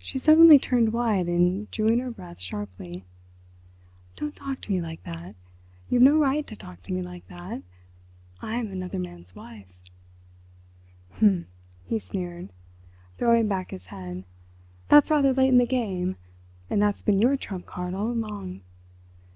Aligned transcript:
She 0.00 0.18
suddenly 0.18 0.58
turned 0.58 0.92
white 0.92 1.28
and 1.28 1.70
drew 1.70 1.86
in 1.86 2.00
her 2.00 2.10
breath 2.10 2.40
sharply. 2.40 3.04
"Don't 4.16 4.34
talk 4.34 4.60
to 4.62 4.72
me 4.72 4.80
like 4.80 5.04
that. 5.04 5.36
You 5.88 6.00
have 6.00 6.02
no 6.02 6.18
right 6.18 6.44
to 6.48 6.56
talk 6.56 6.82
to 6.82 6.92
me 6.92 7.00
like 7.00 7.28
that. 7.28 7.62
I 8.42 8.56
am 8.56 8.72
another 8.72 8.98
man's 8.98 9.36
wife." 9.36 9.68
"Hum," 11.20 11.46
he 11.84 12.00
sneered, 12.00 12.48
throwing 13.18 13.46
back 13.46 13.70
his 13.70 13.86
head, 13.86 14.24
"that's 14.88 15.12
rather 15.12 15.32
late 15.32 15.50
in 15.50 15.58
the 15.58 15.64
game, 15.64 16.16
and 16.68 16.82
that's 16.82 17.00
been 17.00 17.22
your 17.22 17.36
trump 17.36 17.66
card 17.66 17.94
all 17.94 18.10
along. 18.10 18.62